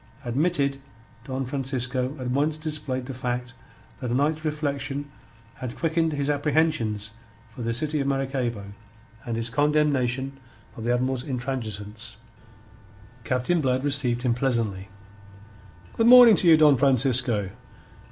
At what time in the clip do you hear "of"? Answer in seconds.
7.99-8.07, 10.75-10.85